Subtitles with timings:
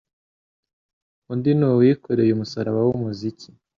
[1.31, 3.49] undi ni uwikoreye umusaraba w'Umukiza,